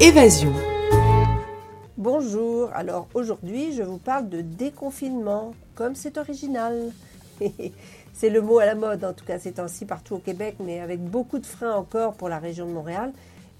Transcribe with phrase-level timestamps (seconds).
[0.00, 0.50] Évasion.
[1.98, 6.90] Bonjour, alors aujourd'hui je vous parle de déconfinement, comme c'est original.
[8.14, 10.80] c'est le mot à la mode en tout cas ces temps-ci partout au Québec, mais
[10.80, 13.12] avec beaucoup de freins encore pour la région de Montréal.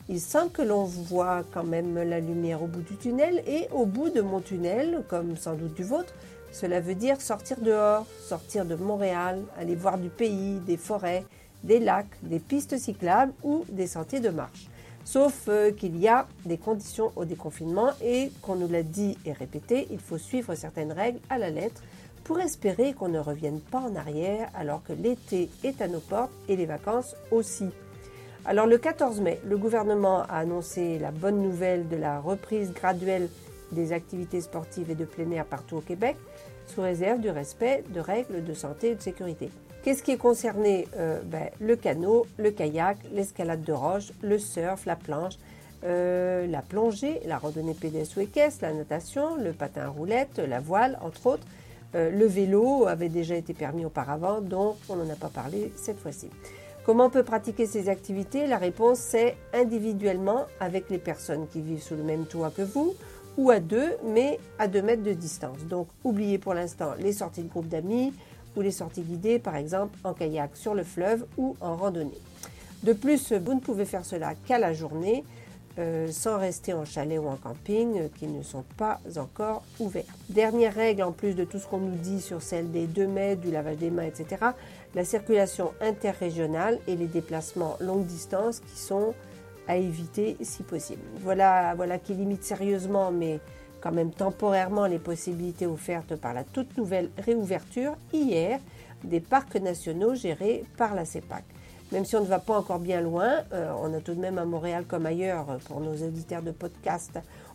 [0.08, 3.84] Il semble que l'on voit quand même la lumière au bout du tunnel et au
[3.84, 6.14] bout de mon tunnel, comme sans doute du vôtre,
[6.52, 11.24] cela veut dire sortir dehors, sortir de Montréal, aller voir du pays, des forêts,
[11.64, 14.70] des lacs, des pistes cyclables ou des sentiers de marche.
[15.06, 19.32] Sauf euh, qu'il y a des conditions au déconfinement et qu'on nous l'a dit et
[19.32, 21.80] répété, il faut suivre certaines règles à la lettre
[22.24, 26.32] pour espérer qu'on ne revienne pas en arrière alors que l'été est à nos portes
[26.48, 27.66] et les vacances aussi.
[28.44, 33.28] Alors le 14 mai, le gouvernement a annoncé la bonne nouvelle de la reprise graduelle
[33.70, 36.16] des activités sportives et de plein air partout au Québec,
[36.66, 39.50] sous réserve du respect de règles de santé et de sécurité.
[39.86, 44.84] Qu'est-ce qui est concerné euh, ben, Le canot, le kayak, l'escalade de roche, le surf,
[44.84, 45.34] la planche,
[45.84, 50.58] euh, la plongée, la randonnée pédestre ou équestre, la natation, le patin à roulette, la
[50.58, 51.46] voile, entre autres.
[51.94, 56.00] Euh, le vélo avait déjà été permis auparavant, donc on n'en a pas parlé cette
[56.00, 56.30] fois-ci.
[56.84, 58.48] Comment on peut pratiquer ces activités?
[58.48, 62.96] La réponse c'est individuellement avec les personnes qui vivent sous le même toit que vous
[63.36, 65.58] ou à deux, mais à deux mètres de distance.
[65.68, 68.12] Donc oubliez pour l'instant les sorties de groupe d'amis,
[68.56, 72.18] ou les sorties guidées, par exemple en kayak sur le fleuve ou en randonnée.
[72.82, 75.24] De plus, vous ne pouvez faire cela qu'à la journée,
[75.78, 80.04] euh, sans rester en chalet ou en camping euh, qui ne sont pas encore ouverts.
[80.30, 83.42] Dernière règle, en plus de tout ce qu'on nous dit sur celle des 2 mètres,
[83.42, 84.52] du lavage des mains, etc.,
[84.94, 89.12] la circulation interrégionale et les déplacements longue distance qui sont
[89.68, 91.02] à éviter si possible.
[91.20, 93.40] Voilà, voilà qui limite sérieusement, mais
[93.86, 98.58] quand même temporairement les possibilités offertes par la toute nouvelle réouverture hier
[99.04, 101.44] des parcs nationaux gérés par la CEPAC.
[101.92, 104.38] Même si on ne va pas encore bien loin, euh, on a tout de même
[104.38, 107.12] à Montréal comme ailleurs pour nos auditeurs de podcast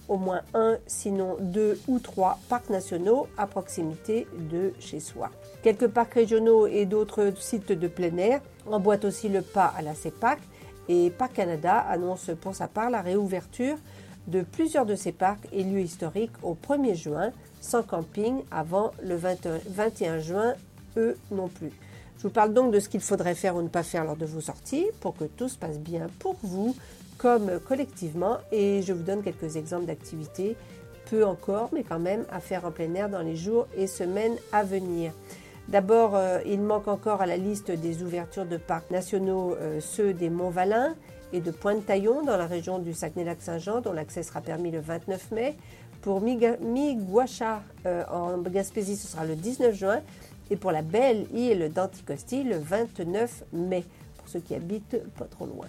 [0.08, 5.32] au moins un, sinon deux ou trois parcs nationaux à proximité de chez soi.
[5.64, 8.39] Quelques parcs régionaux et d'autres sites de plein air
[8.72, 10.39] emboîtent aussi le pas à la CEPAC
[10.88, 13.76] et Parc Canada annonce pour sa part la réouverture
[14.31, 19.15] de plusieurs de ces parcs et lieux historiques au 1er juin, sans camping avant le
[19.15, 20.53] 21 juin,
[20.97, 21.71] eux non plus.
[22.17, 24.25] Je vous parle donc de ce qu'il faudrait faire ou ne pas faire lors de
[24.25, 26.75] vos sorties pour que tout se passe bien pour vous
[27.17, 30.55] comme collectivement et je vous donne quelques exemples d'activités,
[31.09, 34.36] peu encore, mais quand même à faire en plein air dans les jours et semaines
[34.52, 35.11] à venir.
[35.67, 40.13] D'abord, euh, il manque encore à la liste des ouvertures de parcs nationaux euh, ceux
[40.13, 40.95] des Monts-Valin
[41.33, 45.55] et de Pointe-Taillon dans la région du Saguenay-Lac-Saint-Jean, dont l'accès sera permis le 29 mai.
[46.02, 50.02] Pour Miguacha euh, en Gaspésie, ce sera le 19 juin.
[50.49, 53.86] Et pour la belle île d'Anticosti, le 29 mai,
[54.17, 55.67] pour ceux qui habitent pas trop loin.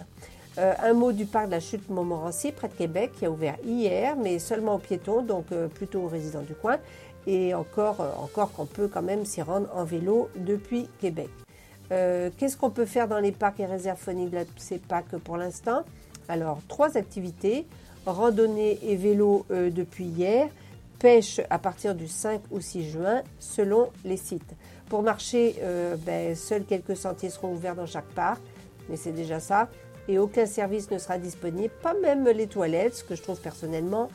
[0.57, 3.55] Euh, un mot du parc de la chute Montmorency, près de Québec, qui a ouvert
[3.65, 6.77] hier, mais seulement aux piétons, donc euh, plutôt aux résidents du coin.
[7.25, 11.29] Et encore, encore qu'on peut quand même s'y rendre en vélo depuis Québec.
[11.93, 15.37] Euh, qu'est-ce qu'on peut faire dans les parcs et réserves phoniques de la CEPAC pour
[15.37, 15.83] l'instant
[16.27, 17.67] Alors, trois activités
[18.05, 20.49] randonnée et vélo euh, depuis hier,
[20.99, 24.55] pêche à partir du 5 ou 6 juin selon les sites.
[24.89, 28.41] Pour marcher, euh, ben, seuls quelques sentiers seront ouverts dans chaque parc,
[28.89, 29.69] mais c'est déjà ça.
[30.07, 34.09] Et aucun service ne sera disponible, pas même les toilettes, ce que je trouve personnellement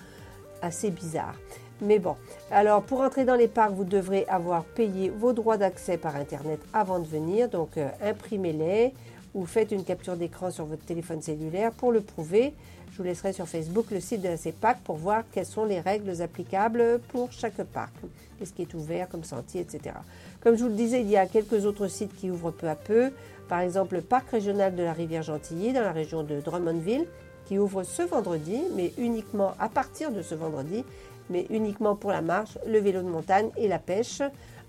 [0.61, 1.35] assez bizarre.
[1.81, 2.17] Mais bon,
[2.51, 6.61] alors pour entrer dans les parcs, vous devrez avoir payé vos droits d'accès par Internet
[6.73, 7.49] avant de venir.
[7.49, 8.93] Donc euh, imprimez-les
[9.35, 12.53] ou faites une capture d'écran sur votre téléphone cellulaire pour le prouver.
[12.91, 15.79] Je vous laisserai sur Facebook le site de la CEPAC pour voir quelles sont les
[15.79, 17.93] règles applicables pour chaque parc,
[18.43, 19.95] ce qui est ouvert comme sentier, etc.
[20.41, 22.75] Comme je vous le disais, il y a quelques autres sites qui ouvrent peu à
[22.75, 23.13] peu.
[23.49, 27.07] Par exemple, le parc régional de la rivière Gentilly dans la région de Drummondville
[27.47, 30.85] qui ouvre ce vendredi, mais uniquement à partir de ce vendredi,
[31.31, 34.23] mais uniquement pour la marche, le vélo de montagne et la pêche.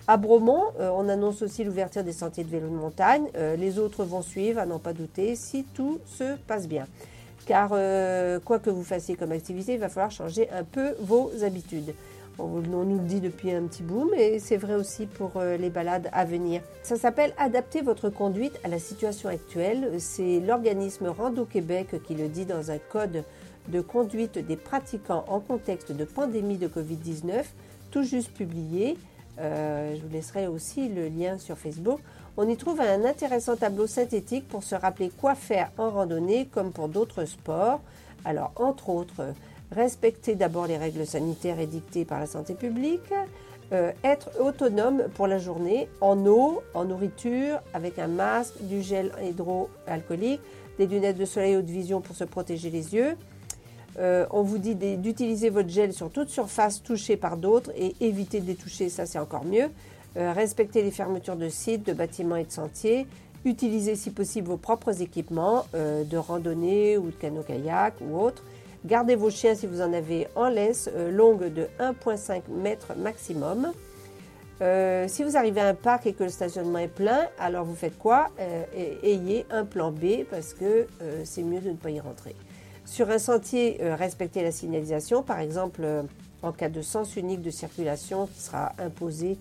[0.07, 3.27] À Bromont, euh, on annonce aussi l'ouverture des sentiers de vélo de montagne.
[3.37, 6.87] Euh, les autres vont suivre, à n'en pas douter, si tout se passe bien.
[7.45, 11.29] Car euh, quoi que vous fassiez comme activité, il va falloir changer un peu vos
[11.43, 11.93] habitudes.
[12.39, 16.09] On, nous le dit depuis un petit bout, mais c'est vrai aussi pour les balades
[16.13, 16.61] à venir.
[16.83, 19.91] Ça s'appelle Adapter votre conduite à la situation actuelle.
[19.99, 23.23] C'est l'organisme Rando Québec qui le dit dans un code
[23.69, 27.43] de conduite des pratiquants en contexte de pandémie de Covid-19,
[27.91, 28.97] tout juste publié.
[29.39, 31.99] Euh, je vous laisserai aussi le lien sur Facebook.
[32.37, 36.71] On y trouve un intéressant tableau synthétique pour se rappeler quoi faire en randonnée comme
[36.71, 37.81] pour d'autres sports.
[38.25, 39.33] Alors, entre autres,
[39.71, 43.13] respecter d'abord les règles sanitaires édictées par la santé publique,
[43.71, 49.11] euh, être autonome pour la journée en eau, en nourriture, avec un masque, du gel
[49.21, 50.41] hydroalcoolique,
[50.77, 53.15] des lunettes de soleil haute vision pour se protéger les yeux,
[53.97, 58.47] on vous dit d'utiliser votre gel sur toute surface touchée par d'autres et éviter de
[58.47, 59.69] les toucher, ça c'est encore mieux.
[60.15, 63.07] respectez les fermetures de sites, de bâtiments et de sentiers.
[63.45, 68.43] Utilisez si possible vos propres équipements de randonnée ou de canot-kayak ou autre.
[68.85, 73.73] Gardez vos chiens si vous en avez en laisse, longue de 1,5 m maximum.
[74.61, 77.75] Euh, si vous arrivez à un parc et que le stationnement est plein, alors vous
[77.75, 78.27] faites quoi?
[78.39, 82.35] Euh, Ayez un plan B parce que euh, c'est mieux de ne pas y rentrer.
[82.91, 85.81] Sur un sentier, respectez la signalisation, par exemple
[86.41, 89.37] en cas de sens unique de circulation qui sera imposé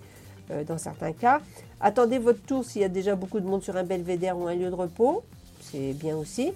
[0.67, 1.41] dans certains cas.
[1.81, 4.55] Attendez votre tour s'il y a déjà beaucoup de monde sur un belvédère ou un
[4.55, 5.25] lieu de repos,
[5.61, 6.53] c'est bien aussi.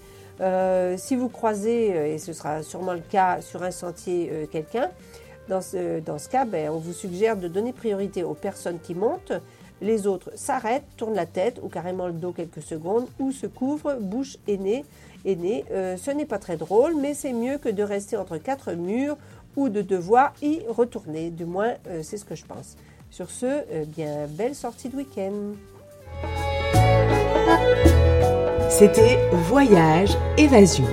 [0.99, 4.91] si vous croisez, et ce sera sûrement le cas sur un sentier, quelqu'un,
[5.49, 9.33] dans ce, dans cas, ben, on vous suggère de donner priorité aux personnes qui montent.
[9.81, 13.97] Les autres s'arrêtent, tournent la tête ou carrément le dos quelques secondes ou se couvrent
[14.01, 14.85] bouche et nez.
[15.25, 15.65] Et nez.
[15.73, 19.17] Euh, ce n'est pas très drôle, mais c'est mieux que de rester entre quatre murs
[19.57, 21.31] ou de devoir y retourner.
[21.31, 22.77] Du moins, euh, c'est ce que je pense.
[23.11, 25.55] Sur ce, euh, bien belle sortie de week-end.
[28.71, 30.87] C'était Voyage Évasion.